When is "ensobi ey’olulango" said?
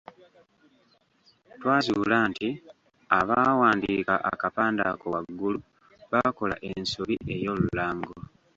6.69-8.13